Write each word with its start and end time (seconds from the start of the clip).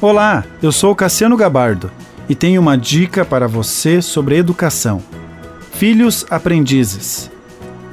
Olá, 0.00 0.44
eu 0.62 0.70
sou 0.70 0.94
Cassiano 0.94 1.36
Gabardo 1.36 1.90
e 2.28 2.34
tenho 2.36 2.60
uma 2.60 2.78
dica 2.78 3.24
para 3.24 3.48
você 3.48 4.00
sobre 4.00 4.36
educação. 4.36 5.02
Filhos 5.72 6.24
aprendizes. 6.30 7.28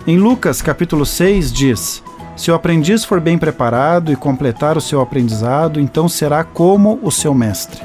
Em 0.05 0.15
Lucas 0.15 0.61
capítulo 0.61 1.03
6 1.03 1.51
diz: 1.51 2.03
Se 2.37 2.51
o 2.51 2.53
aprendiz 2.53 3.03
for 3.03 3.19
bem 3.19 3.39
preparado 3.39 4.11
e 4.11 4.15
completar 4.15 4.77
o 4.77 4.81
seu 4.81 5.01
aprendizado, 5.01 5.79
então 5.79 6.07
será 6.07 6.43
como 6.43 6.99
o 7.01 7.09
seu 7.09 7.33
mestre. 7.33 7.81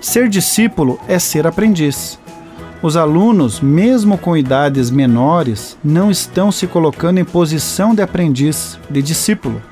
Ser 0.00 0.28
discípulo 0.28 0.98
é 1.06 1.20
ser 1.20 1.46
aprendiz. 1.46 2.18
Os 2.82 2.96
alunos, 2.96 3.60
mesmo 3.60 4.18
com 4.18 4.36
idades 4.36 4.90
menores, 4.90 5.78
não 5.84 6.10
estão 6.10 6.50
se 6.50 6.66
colocando 6.66 7.18
em 7.18 7.24
posição 7.24 7.94
de 7.94 8.02
aprendiz, 8.02 8.76
de 8.90 9.00
discípulo 9.00 9.62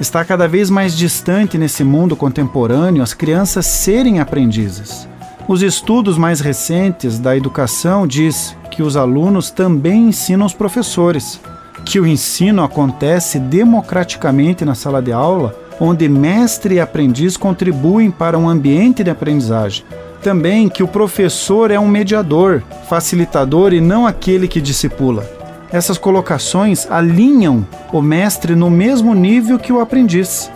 está 0.00 0.24
cada 0.24 0.48
vez 0.48 0.70
mais 0.70 0.96
distante 0.96 1.58
nesse 1.58 1.84
mundo 1.84 2.16
contemporâneo 2.16 3.02
as 3.02 3.12
crianças 3.12 3.66
serem 3.66 4.18
aprendizes. 4.18 5.06
Os 5.46 5.62
estudos 5.62 6.16
mais 6.16 6.40
recentes 6.40 7.18
da 7.18 7.36
educação 7.36 8.06
diz 8.06 8.56
que 8.70 8.82
os 8.82 8.96
alunos 8.96 9.50
também 9.50 10.08
ensinam 10.08 10.46
os 10.46 10.54
professores, 10.54 11.38
que 11.84 12.00
o 12.00 12.06
ensino 12.06 12.62
acontece 12.62 13.38
democraticamente 13.38 14.64
na 14.64 14.74
sala 14.74 15.02
de 15.02 15.12
aula, 15.12 15.54
onde 15.78 16.08
mestre 16.08 16.76
e 16.76 16.80
aprendiz 16.80 17.36
contribuem 17.36 18.10
para 18.10 18.38
um 18.38 18.48
ambiente 18.48 19.04
de 19.04 19.10
aprendizagem. 19.10 19.84
Também 20.22 20.68
que 20.68 20.82
o 20.82 20.88
professor 20.88 21.70
é 21.70 21.78
um 21.78 21.88
mediador, 21.88 22.62
facilitador 22.88 23.72
e 23.72 23.80
não 23.80 24.06
aquele 24.06 24.46
que 24.46 24.60
discipula. 24.60 25.39
Essas 25.72 25.96
colocações 25.96 26.90
alinham 26.90 27.64
o 27.92 28.02
mestre 28.02 28.56
no 28.56 28.68
mesmo 28.68 29.14
nível 29.14 29.58
que 29.58 29.72
o 29.72 29.80
aprendiz, 29.80 30.50